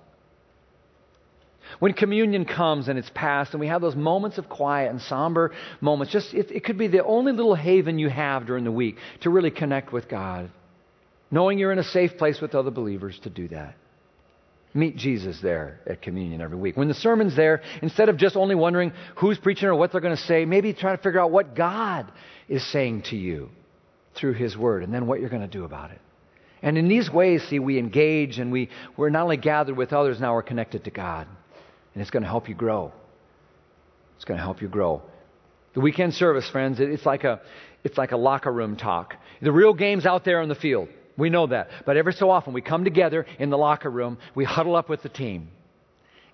[1.78, 5.52] When communion comes and it's passed, and we have those moments of quiet and somber
[5.80, 8.96] moments, just it, it could be the only little haven you have during the week
[9.22, 10.50] to really connect with God,
[11.30, 13.74] knowing you're in a safe place with other believers to do that.
[14.76, 16.76] Meet Jesus there at communion every week.
[16.76, 20.16] When the sermon's there, instead of just only wondering who's preaching or what they're going
[20.16, 22.10] to say, maybe try to figure out what God
[22.48, 23.50] is saying to you
[24.16, 26.00] through His Word and then what you're going to do about it.
[26.60, 30.18] And in these ways, see, we engage and we, we're not only gathered with others,
[30.18, 31.28] now we're connected to God.
[31.94, 32.90] And it's going to help you grow.
[34.16, 35.02] It's going to help you grow.
[35.74, 37.40] The weekend service, friends, it's like a,
[37.84, 39.14] it's like a locker room talk.
[39.40, 40.88] The real game's out there on the field.
[41.16, 41.68] We know that.
[41.86, 45.02] But every so often we come together in the locker room, we huddle up with
[45.02, 45.48] the team.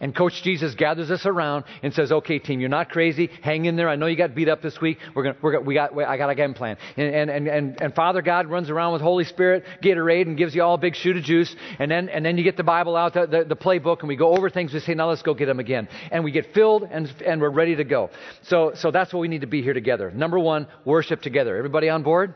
[0.02, 3.28] And Coach Jesus gathers us around and says, "Okay, team, you're not crazy.
[3.42, 3.86] Hang in there.
[3.86, 4.98] I know you got beat up this week.
[5.14, 7.94] We're gonna, we're gonna, we got, I got a game plan." And, and and and
[7.94, 11.18] Father God runs around with Holy Spirit, Gatorade, and gives you all a big shoot
[11.18, 11.54] of juice.
[11.78, 14.16] And then and then you get the Bible out, the, the, the playbook, and we
[14.16, 14.72] go over things.
[14.72, 17.50] We say, "Now let's go get them again." And we get filled and and we're
[17.50, 18.08] ready to go.
[18.44, 20.10] So so that's what we need to be here together.
[20.10, 21.58] Number one, worship together.
[21.58, 22.34] Everybody on board?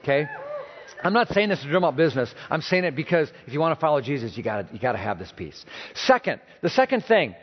[0.00, 0.26] Okay.
[1.02, 2.32] I'm not saying this to drum up business.
[2.50, 5.18] I'm saying it because if you want to follow Jesus, you got you to have
[5.18, 5.64] this piece.
[5.94, 7.34] Second, the second thing,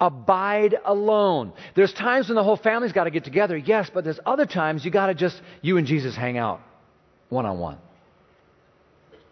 [0.00, 1.52] abide alone.
[1.74, 4.84] There's times when the whole family's got to get together, yes, but there's other times
[4.84, 6.60] you got to just you and Jesus hang out
[7.28, 7.78] one on one.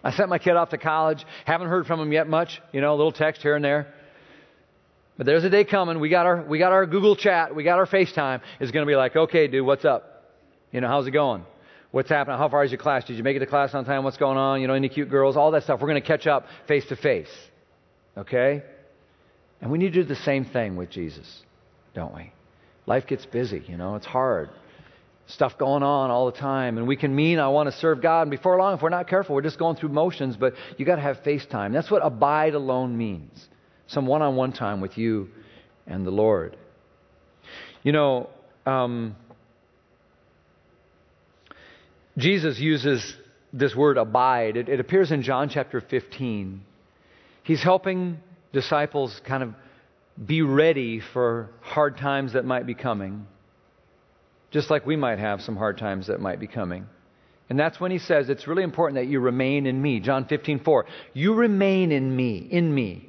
[0.02, 1.24] I sent my kid off to college.
[1.46, 2.60] Haven't heard from him yet much.
[2.72, 3.92] You know, a little text here and there.
[5.16, 6.00] But there's a day coming.
[6.00, 7.54] We got our we got our Google chat.
[7.54, 8.40] We got our FaceTime.
[8.60, 10.24] It's going to be like, okay, dude, what's up?
[10.72, 11.44] You know, how's it going?
[11.94, 12.38] What's happening?
[12.38, 13.04] How far is your class?
[13.04, 14.02] Did you make it to class on time?
[14.02, 14.60] What's going on?
[14.60, 15.36] You know, any cute girls?
[15.36, 15.80] All that stuff.
[15.80, 17.28] We're going to catch up face to face.
[18.18, 18.64] Okay?
[19.60, 21.42] And we need to do the same thing with Jesus,
[21.94, 22.32] don't we?
[22.86, 24.50] Life gets busy, you know, it's hard.
[25.28, 26.78] Stuff going on all the time.
[26.78, 28.22] And we can mean, I want to serve God.
[28.22, 30.96] And before long, if we're not careful, we're just going through motions, but you got
[30.96, 31.72] to have face time.
[31.72, 33.48] That's what abide alone means
[33.86, 35.28] some one on one time with you
[35.86, 36.56] and the Lord.
[37.84, 38.30] You know,
[38.66, 39.14] um,
[42.16, 43.16] Jesus uses
[43.52, 44.56] this word abide.
[44.56, 46.60] It, it, appears in John chapter 15.
[47.42, 48.18] He's helping
[48.52, 49.54] disciples kind of
[50.24, 53.26] be ready for hard times that might be coming,
[54.50, 56.86] just like we might have some hard times that might be coming.
[57.50, 60.00] And that's when he says it's really important that you remain in me.
[60.00, 60.86] John 15, 4.
[61.12, 63.08] You remain in me, in me,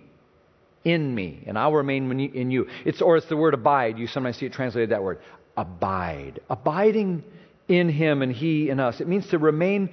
[0.83, 2.67] in me, and I'll remain in you.
[2.85, 3.97] It's, or it's the word abide.
[3.97, 5.19] You sometimes see it translated that word.
[5.55, 6.41] Abide.
[6.49, 7.23] Abiding
[7.67, 9.01] in Him and He in us.
[9.01, 9.89] It means to remain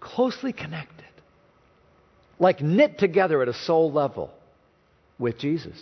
[0.00, 1.04] closely connected,
[2.38, 4.30] like knit together at a soul level
[5.18, 5.80] with Jesus.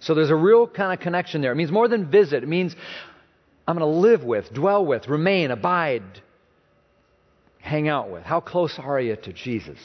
[0.00, 1.52] So there's a real kind of connection there.
[1.52, 2.74] It means more than visit, it means
[3.66, 6.02] I'm going to live with, dwell with, remain, abide,
[7.60, 8.24] hang out with.
[8.24, 9.78] How close are you to Jesus?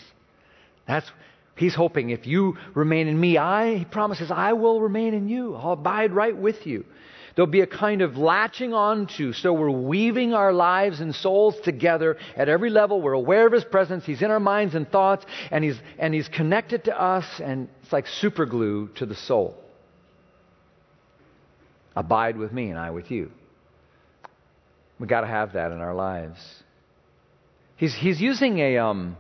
[0.88, 1.10] That's
[1.58, 5.56] He's hoping if you remain in me, I, he promises, I will remain in you.
[5.56, 6.86] I'll abide right with you.
[7.38, 9.32] There'll be a kind of latching onto.
[9.32, 13.00] So we're weaving our lives and souls together at every level.
[13.00, 14.08] We're aware of His presence.
[14.08, 17.94] He's in our minds and thoughts, and He's, and he's connected to us, and it's
[17.94, 19.56] like super glue to the soul.
[21.96, 23.30] Abide with me, and I with you.
[25.00, 26.40] We've got to have that in our lives.
[27.76, 29.16] He's, he's using a, um,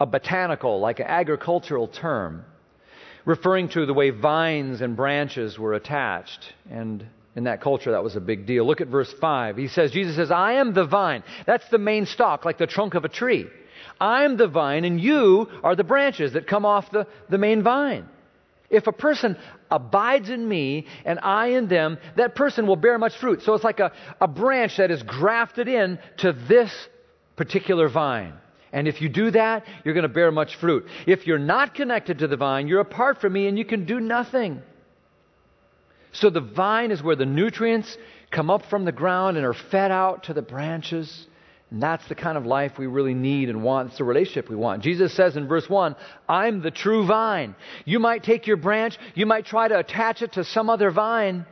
[0.00, 2.46] a botanical, like an agricultural term
[3.26, 6.54] referring to the way vines and branches were attached.
[6.70, 8.66] And in that culture, that was a big deal.
[8.66, 9.58] Look at verse 5.
[9.58, 11.22] He says, Jesus says, I am the vine.
[11.44, 13.46] That's the main stalk, like the trunk of a tree.
[14.00, 18.08] I'm the vine, and you are the branches that come off the, the main vine.
[18.70, 19.36] If a person
[19.70, 23.42] abides in me and I in them, that person will bear much fruit.
[23.42, 26.72] So it's like a, a branch that is grafted in to this
[27.36, 28.34] particular vine.
[28.72, 30.86] And if you do that, you're going to bear much fruit.
[31.06, 34.00] If you're not connected to the vine, you're apart from me and you can do
[34.00, 34.62] nothing.
[36.12, 37.96] So the vine is where the nutrients
[38.30, 41.26] come up from the ground and are fed out to the branches.
[41.70, 43.88] And that's the kind of life we really need and want.
[43.88, 44.82] It's the relationship we want.
[44.82, 45.96] Jesus says in verse 1,
[46.28, 47.54] I'm the true vine.
[47.84, 51.44] You might take your branch, you might try to attach it to some other vine,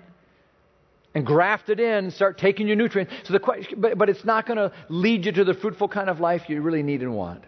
[1.15, 3.13] and graft it in, start taking your nutrients.
[3.25, 6.11] So the question, but, but it's not going to lead you to the fruitful kind
[6.11, 7.45] of life you really need and want.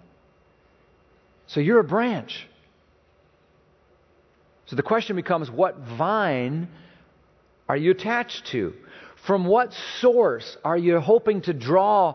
[1.49, 2.47] So you're a branch.
[4.67, 6.69] So the question becomes what vine
[7.69, 8.75] are you attached to?
[9.27, 12.15] From what source are you hoping to draw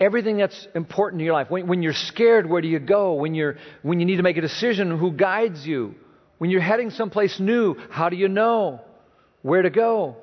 [0.00, 1.50] everything that's important in your life?
[1.50, 3.14] When, when you're scared, where do you go?
[3.14, 5.94] When, you're, when you need to make a decision, who guides you?
[6.38, 8.80] When you're heading someplace new, how do you know
[9.42, 10.16] where to go?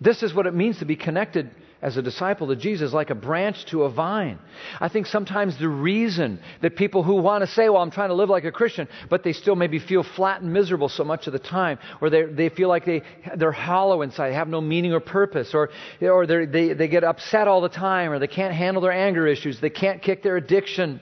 [0.00, 3.14] This is what it means to be connected as a disciple to Jesus, like a
[3.14, 4.38] branch to a vine.
[4.80, 8.14] I think sometimes the reason that people who want to say, well, I'm trying to
[8.14, 11.32] live like a Christian, but they still maybe feel flat and miserable so much of
[11.32, 13.02] the time, or they, they feel like they,
[13.36, 15.70] they're hollow inside, have no meaning or purpose, or,
[16.02, 19.60] or they, they get upset all the time, or they can't handle their anger issues,
[19.60, 21.00] they can't kick their addiction.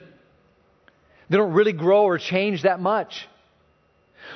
[1.29, 3.27] They don't really grow or change that much.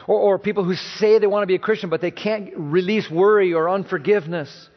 [0.07, 3.09] Or, or people who say they want to be a Christian, but they can't release
[3.09, 4.69] worry or unforgiveness.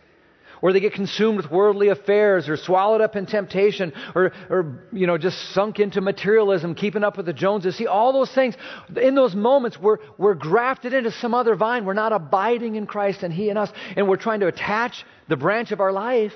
[0.62, 5.08] Or they get consumed with worldly affairs or swallowed up in temptation or, or, you
[5.08, 7.76] know, just sunk into materialism, keeping up with the Joneses.
[7.76, 8.54] See, all those things,
[8.94, 11.84] in those moments, we're, we're grafted into some other vine.
[11.84, 13.70] We're not abiding in Christ and He in us.
[13.96, 16.32] And we're trying to attach the branch of our life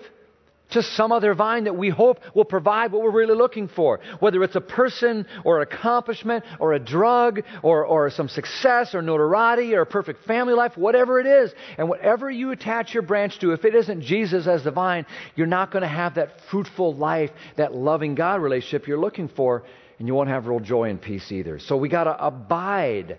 [0.71, 4.01] to some other vine that we hope will provide what we're really looking for.
[4.21, 9.75] Whether it's a person or accomplishment or a drug or, or some success or notoriety
[9.75, 11.53] or a perfect family life, whatever it is.
[11.79, 15.47] And whatever you attach your branch to, if it isn't Jesus as the vine, you're
[15.47, 19.63] not going to have that fruitful life, that loving God relationship you're looking for,
[19.99, 21.59] and you won't have real joy and peace either.
[21.59, 23.19] So we got to abide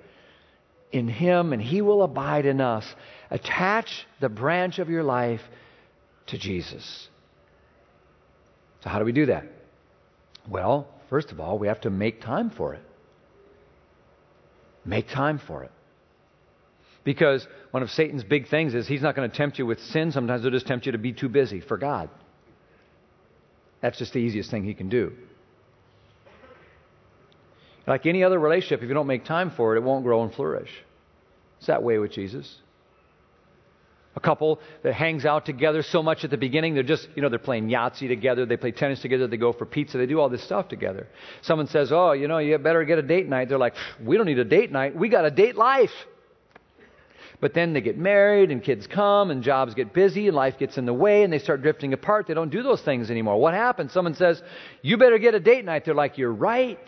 [0.91, 2.85] in Him and He will abide in us.
[3.29, 5.41] Attach the branch of your life
[6.27, 7.09] to Jesus.
[8.87, 9.43] So, how do we do that?
[10.47, 12.81] Well, first of all, we have to make time for it.
[14.85, 15.71] Make time for it.
[17.03, 20.13] Because one of Satan's big things is he's not going to tempt you with sin.
[20.13, 22.09] Sometimes he'll just tempt you to be too busy for God.
[23.81, 25.11] That's just the easiest thing he can do.
[27.85, 30.33] Like any other relationship, if you don't make time for it, it won't grow and
[30.33, 30.71] flourish.
[31.57, 32.55] It's that way with Jesus
[34.17, 36.73] a couple that hangs out together so much at the beginning.
[36.73, 39.65] They're just, you know, they're playing Yahtzee together, they play tennis together, they go for
[39.65, 41.07] pizza, they do all this stuff together.
[41.43, 43.47] Someone says, Oh, you know, you better get a date night.
[43.47, 44.95] They're like, We don't need a date night.
[44.95, 45.93] We got a date life.
[47.39, 50.79] But then they get married and kids come and jobs get busy and life gets
[50.79, 52.25] in the way and they start drifting apart.
[52.25, 53.39] They don't do those things anymore.
[53.39, 53.93] What happens?
[53.93, 54.41] Someone says,
[54.81, 55.85] You better get a date night.
[55.85, 56.79] They're like, You're right.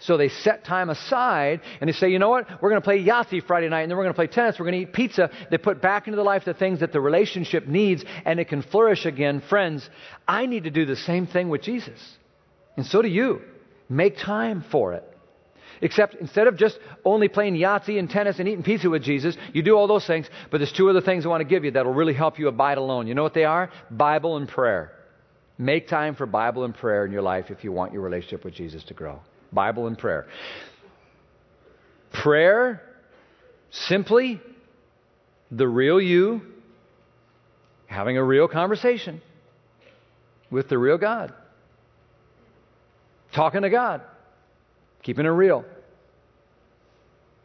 [0.00, 2.46] So they set time aside and they say, you know what?
[2.60, 4.58] We're going to play Yahtzee Friday night and then we're going to play tennis.
[4.58, 5.30] We're going to eat pizza.
[5.50, 8.62] They put back into the life the things that the relationship needs and it can
[8.62, 9.42] flourish again.
[9.48, 9.88] Friends,
[10.28, 11.98] I need to do the same thing with Jesus.
[12.76, 13.40] And so do you.
[13.88, 15.04] Make time for it.
[15.80, 19.62] Except instead of just only playing Yahtzee and tennis and eating pizza with Jesus, you
[19.62, 21.84] do all those things, but there's two other things I want to give you that
[21.84, 23.06] will really help you abide alone.
[23.06, 23.70] You know what they are?
[23.90, 24.92] Bible and prayer.
[25.58, 28.54] Make time for Bible and prayer in your life if you want your relationship with
[28.54, 29.20] Jesus to grow.
[29.54, 30.26] Bible and prayer.
[32.12, 32.82] Prayer,
[33.70, 34.40] simply
[35.50, 36.42] the real you
[37.86, 39.22] having a real conversation
[40.50, 41.32] with the real God.
[43.34, 44.02] Talking to God,
[45.02, 45.64] keeping it real.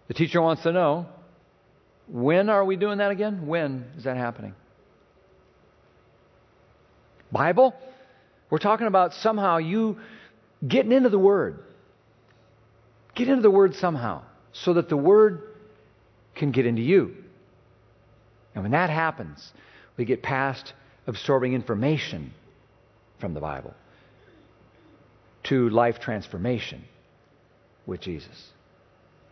[0.08, 1.08] The teacher wants to know
[2.08, 3.46] when are we doing that again?
[3.46, 4.56] When is that happening?
[7.32, 7.76] Bible?
[8.50, 10.00] We're talking about somehow you
[10.68, 11.60] getting into the Word.
[13.20, 14.22] Get into the Word somehow
[14.54, 15.44] so that the Word
[16.36, 17.18] can get into you.
[18.56, 19.52] And when that happens,
[19.98, 20.72] we get past
[21.06, 22.34] absorbing information
[23.20, 23.74] from the Bible
[25.44, 26.86] to life transformation
[27.86, 28.52] with Jesus.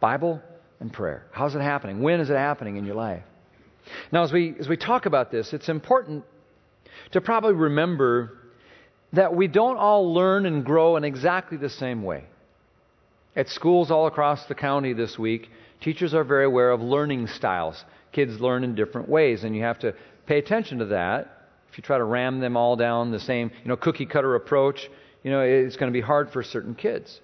[0.01, 0.41] Bible
[0.81, 1.25] and prayer.
[1.31, 2.01] How's it happening?
[2.01, 3.23] When is it happening in your life?
[4.11, 6.25] Now, as we, as we talk about this, it's important
[7.11, 8.37] to probably remember
[9.13, 12.25] that we don't all learn and grow in exactly the same way.
[13.37, 17.85] At schools all across the county this week, teachers are very aware of learning styles.
[18.11, 19.93] Kids learn in different ways, and you have to
[20.25, 21.49] pay attention to that.
[21.69, 24.89] If you try to ram them all down the same, you know, cookie cutter approach,
[25.23, 27.21] you know, it's going to be hard for certain kids.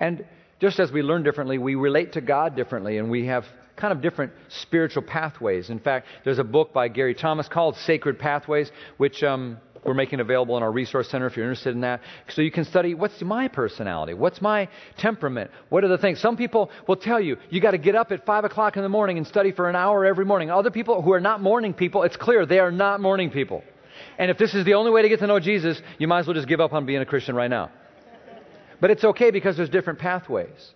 [0.00, 0.24] And
[0.58, 3.44] just as we learn differently, we relate to God differently, and we have
[3.76, 5.68] kind of different spiritual pathways.
[5.68, 10.20] In fact, there's a book by Gary Thomas called Sacred Pathways, which um, we're making
[10.20, 12.00] available in our resource center if you're interested in that.
[12.28, 14.14] So you can study what's my personality?
[14.14, 14.68] What's my
[14.98, 15.50] temperament?
[15.68, 16.20] What are the things?
[16.20, 18.88] Some people will tell you, you got to get up at 5 o'clock in the
[18.88, 20.50] morning and study for an hour every morning.
[20.50, 23.62] Other people who are not morning people, it's clear they are not morning people.
[24.18, 26.26] And if this is the only way to get to know Jesus, you might as
[26.26, 27.70] well just give up on being a Christian right now.
[28.80, 30.74] But it's okay because there's different pathways.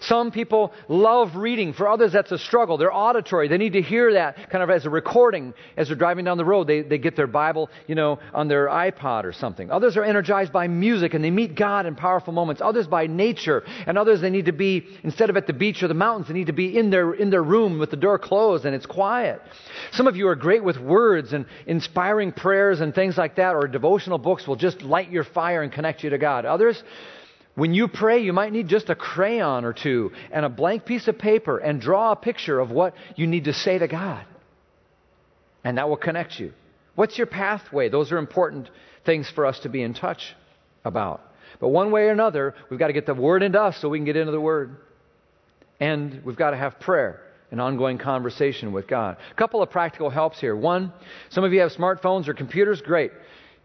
[0.00, 1.72] Some people love reading.
[1.72, 2.76] For others, that's a struggle.
[2.76, 3.48] They're auditory.
[3.48, 6.44] They need to hear that kind of as a recording as they're driving down the
[6.44, 6.66] road.
[6.66, 9.70] They, they get their Bible, you know, on their iPod or something.
[9.70, 12.62] Others are energized by music and they meet God in powerful moments.
[12.62, 13.64] Others by nature.
[13.86, 16.34] And others, they need to be, instead of at the beach or the mountains, they
[16.34, 19.40] need to be in their, in their room with the door closed and it's quiet.
[19.92, 23.66] Some of you are great with words and inspiring prayers and things like that, or
[23.66, 26.44] devotional books will just light your fire and connect you to God.
[26.44, 26.82] Others,
[27.54, 31.06] when you pray, you might need just a crayon or two and a blank piece
[31.06, 34.24] of paper and draw a picture of what you need to say to God.
[35.62, 36.52] And that will connect you.
[36.96, 37.88] What's your pathway?
[37.88, 38.70] Those are important
[39.06, 40.34] things for us to be in touch
[40.84, 41.20] about.
[41.60, 43.98] But one way or another, we've got to get the Word into us so we
[43.98, 44.76] can get into the Word.
[45.80, 49.16] And we've got to have prayer and ongoing conversation with God.
[49.30, 50.56] A couple of practical helps here.
[50.56, 50.92] One,
[51.30, 52.82] some of you have smartphones or computers.
[52.82, 53.12] Great.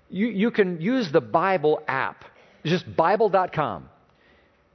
[0.09, 2.25] You, you can use the Bible app
[2.66, 3.89] just Bible.com.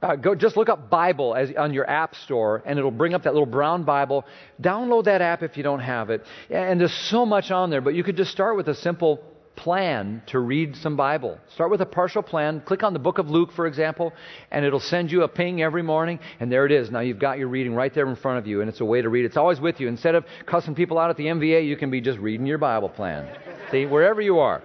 [0.01, 3.23] Uh, go just look up Bible as, on your app store, and it'll bring up
[3.23, 4.25] that little brown Bible.
[4.61, 6.23] Download that app if you don't have it.
[6.49, 9.23] And there's so much on there, but you could just start with a simple
[9.55, 11.39] plan to read some Bible.
[11.53, 12.61] Start with a partial plan.
[12.61, 14.13] Click on the book of Luke, for example,
[14.51, 16.91] and it'll send you a ping every morning, and there it is.
[16.91, 19.01] Now you've got your reading right there in front of you, and it's a way
[19.01, 19.25] to read.
[19.25, 19.87] It's always with you.
[19.87, 22.89] Instead of cussing people out at the MVA, you can be just reading your Bible
[22.89, 23.27] plan.
[23.71, 24.61] See, wherever you are.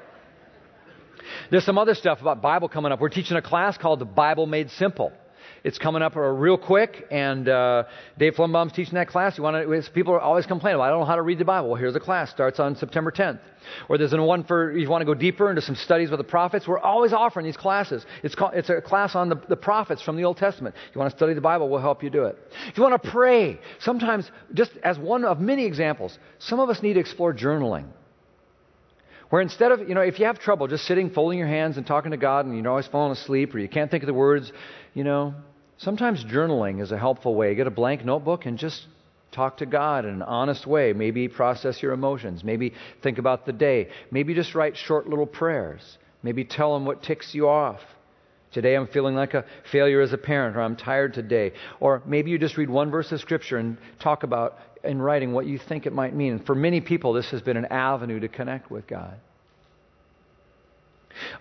[1.51, 3.01] There's some other stuff about Bible coming up.
[3.01, 5.13] We're teaching a class called The Bible Made Simple.
[5.65, 7.85] It's coming up real quick, and uh,
[8.17, 9.37] Dave Flumbaum's teaching that class.
[9.37, 11.45] You want to, people are always complaining, well, I don't know how to read the
[11.45, 11.71] Bible.
[11.71, 12.31] Well, here's a class.
[12.31, 13.41] Starts on September 10th.
[13.89, 16.69] Or there's one for you want to go deeper into some studies with the prophets.
[16.69, 18.07] We're always offering these classes.
[18.23, 20.77] It's, called, it's a class on the, the prophets from the Old Testament.
[20.95, 22.39] You want to study the Bible, we'll help you do it.
[22.69, 26.81] If you want to pray, sometimes, just as one of many examples, some of us
[26.81, 27.87] need to explore journaling.
[29.31, 31.87] Where instead of, you know, if you have trouble just sitting, folding your hands and
[31.87, 34.53] talking to God and you're always falling asleep or you can't think of the words,
[34.93, 35.35] you know,
[35.79, 37.55] sometimes journaling is a helpful way.
[37.55, 38.87] Get a blank notebook and just
[39.31, 40.93] talk to God in an honest way.
[40.93, 42.43] Maybe process your emotions.
[42.43, 43.89] Maybe think about the day.
[44.11, 45.99] Maybe just write short little prayers.
[46.25, 47.81] Maybe tell Him what ticks you off.
[48.53, 51.53] Today I'm feeling like a failure as a parent, or I'm tired today.
[51.79, 55.47] Or maybe you just read one verse of Scripture and talk about in writing what
[55.47, 56.41] you think it might mean.
[56.41, 59.15] For many people, this has been an avenue to connect with God.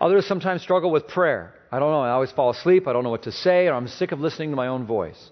[0.01, 1.53] Others sometimes struggle with prayer.
[1.71, 2.01] I don't know.
[2.01, 2.87] I always fall asleep.
[2.87, 5.29] I don't know what to say, or I'm sick of listening to my own voice.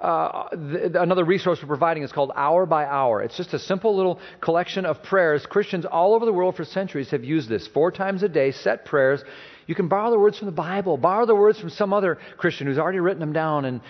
[0.00, 3.22] Uh, th- another resource we're providing is called Hour by Hour.
[3.22, 5.46] It's just a simple little collection of prayers.
[5.46, 7.66] Christians all over the world for centuries have used this.
[7.68, 9.22] Four times a day, set prayers.
[9.66, 12.66] You can borrow the words from the Bible, borrow the words from some other Christian
[12.66, 13.80] who's already written them down, and,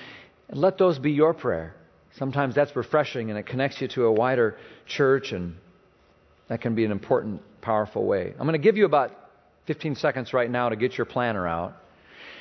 [0.48, 1.74] and let those be your prayer.
[2.18, 4.56] Sometimes that's refreshing and it connects you to a wider
[4.86, 5.56] church, and
[6.48, 8.32] that can be an important, powerful way.
[8.38, 9.10] I'm going to give you about
[9.66, 11.74] 15 seconds right now to get your planner out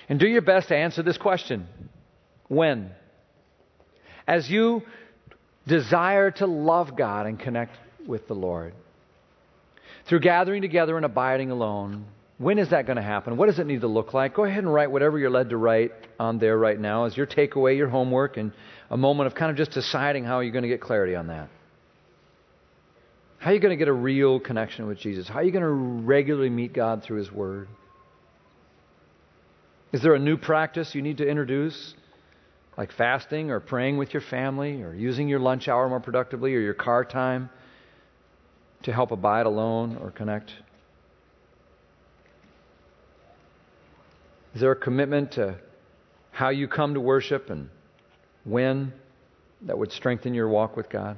[0.10, 1.68] and do your best to answer this question
[2.48, 2.92] When?
[4.28, 4.84] As you
[5.68, 8.74] desire to love God and connect with the Lord
[10.06, 12.06] through gathering together and abiding alone,
[12.38, 13.38] when is that going to happen?
[13.38, 14.36] What does it need to look like?
[14.36, 17.28] Go ahead and write whatever you're led to write on there right now as your
[17.28, 18.52] takeaway, your homework, and
[18.90, 21.50] a moment of kind of just deciding how you're going to get clarity on that.
[23.40, 25.28] How are you going to get a real connection with Jesus?
[25.28, 27.68] How are you going to regularly meet God through His Word?
[29.92, 31.94] Is there a new practice you need to introduce?
[32.78, 36.60] Like fasting or praying with your family or using your lunch hour more productively or
[36.60, 37.50] your car time
[38.84, 40.52] to help abide alone or connect
[44.54, 45.56] Is there a commitment to
[46.34, 47.70] how you come to worship and
[48.44, 48.92] when
[49.62, 51.16] that would strengthen your walk with God?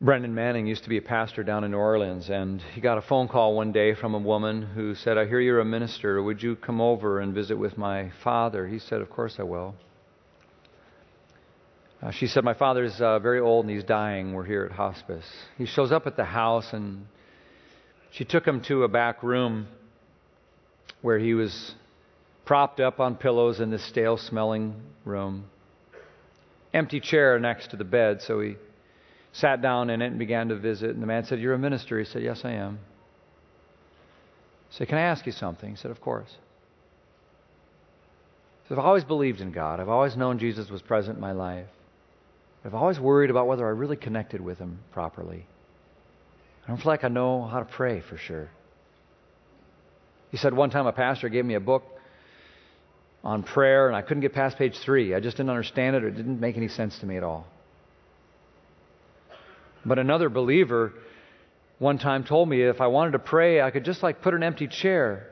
[0.00, 3.02] Brennan Manning used to be a pastor down in New Orleans, and he got a
[3.02, 6.20] phone call one day from a woman who said, I hear you're a minister.
[6.20, 8.66] Would you come over and visit with my father?
[8.66, 9.76] He said, Of course I will.
[12.02, 14.32] Uh, she said, My father's uh, very old and he's dying.
[14.32, 15.24] We're here at hospice.
[15.56, 17.06] He shows up at the house and
[18.10, 19.68] she took him to a back room
[21.00, 21.74] where he was
[22.44, 24.74] propped up on pillows in this stale smelling
[25.04, 25.44] room.
[26.74, 28.56] Empty chair next to the bed, so he
[29.32, 30.90] sat down in it and began to visit.
[30.90, 31.98] And the man said, You're a minister?
[31.98, 32.80] He said, Yes, I am.
[34.70, 35.70] He said, Can I ask you something?
[35.70, 36.30] He said, Of course.
[38.62, 39.78] He said, I've always believed in God.
[39.78, 41.68] I've always known Jesus was present in my life.
[42.64, 45.46] I've always worried about whether I really connected with Him properly.
[46.64, 48.48] I don't feel like I know how to pray for sure.
[50.30, 51.84] He said one time a pastor gave me a book
[53.24, 55.14] on prayer, and I couldn't get past page three.
[55.14, 57.46] I just didn't understand it, or it didn't make any sense to me at all.
[59.84, 60.92] But another believer
[61.78, 64.44] one time told me if I wanted to pray, I could just like put an
[64.44, 65.26] empty chair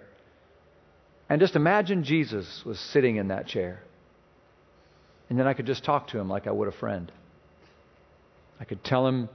[1.28, 3.80] and just imagine Jesus was sitting in that chair.
[5.28, 7.12] And then I could just talk to him like I would a friend.
[8.60, 9.28] I could tell him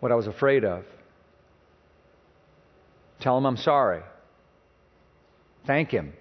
[0.00, 0.84] what I was afraid of.
[3.20, 4.02] Tell him I'm sorry.
[5.66, 6.12] Thank him.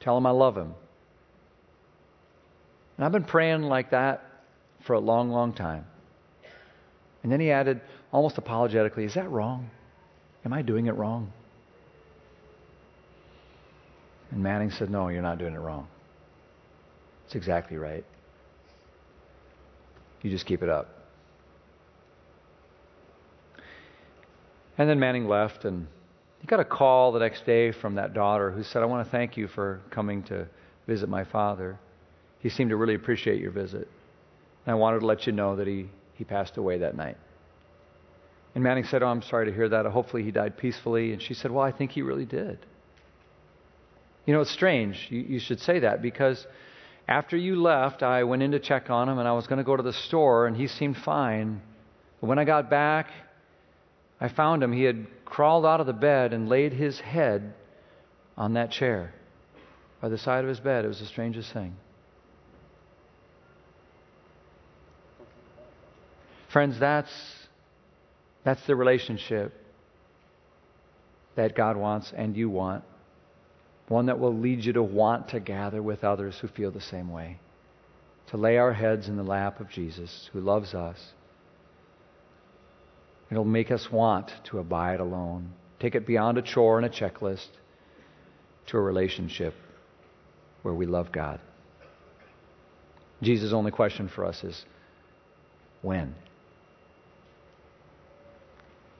[0.00, 0.74] Tell him I love him.
[2.96, 4.24] And I've been praying like that
[4.84, 5.86] for a long, long time.
[7.22, 7.80] And then he added,
[8.12, 9.70] almost apologetically, Is that wrong?
[10.44, 11.32] Am I doing it wrong?
[14.30, 15.86] And Manning said, No, you're not doing it wrong.
[17.26, 18.04] It's exactly right.
[20.22, 20.88] You just keep it up.
[24.78, 25.86] And then Manning left, and
[26.40, 29.10] he got a call the next day from that daughter who said, I want to
[29.10, 30.48] thank you for coming to
[30.86, 31.78] visit my father.
[32.40, 33.88] He seemed to really appreciate your visit.
[34.66, 37.16] And I wanted to let you know that he, he passed away that night.
[38.54, 39.86] And Manning said, Oh, I'm sorry to hear that.
[39.86, 41.12] Hopefully he died peacefully.
[41.12, 42.58] And she said, Well, I think he really did.
[44.26, 45.08] You know, it's strange.
[45.10, 46.46] You, you should say that because
[47.08, 49.64] after you left, I went in to check on him and I was going to
[49.64, 51.60] go to the store and he seemed fine.
[52.20, 53.08] But when I got back,
[54.20, 54.72] I found him.
[54.72, 57.54] He had crawled out of the bed and laid his head
[58.36, 59.12] on that chair
[60.00, 60.84] by the side of his bed.
[60.84, 61.74] It was the strangest thing.
[66.50, 67.12] Friends, that's,
[68.44, 69.54] that's the relationship
[71.34, 72.84] that God wants and you want.
[73.92, 77.12] One that will lead you to want to gather with others who feel the same
[77.12, 77.38] way.
[78.28, 80.96] To lay our heads in the lap of Jesus, who loves us.
[83.30, 85.50] It'll make us want to abide alone.
[85.78, 87.48] Take it beyond a chore and a checklist
[88.68, 89.52] to a relationship
[90.62, 91.38] where we love God.
[93.20, 94.64] Jesus' only question for us is
[95.82, 96.14] when?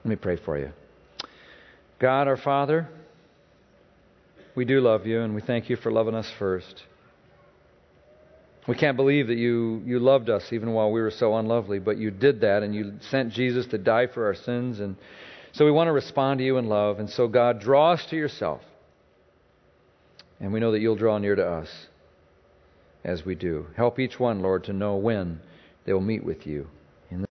[0.05, 0.70] Let me pray for you.
[1.99, 2.90] God, our Father,
[4.55, 6.83] we do love you and we thank you for loving us first.
[8.69, 11.99] We can't believe that you, you loved us even while we were so unlovely, but
[11.99, 14.79] you did that and you sent Jesus to die for our sins.
[14.79, 14.97] And
[15.53, 17.01] so we want to respond to you in love.
[17.01, 18.61] And so, God, draw us to yourself.
[20.39, 21.69] And we know that you'll draw near to us
[23.05, 23.67] as we do.
[23.77, 25.41] Help each one, Lord, to know when
[25.85, 26.69] they will meet with you.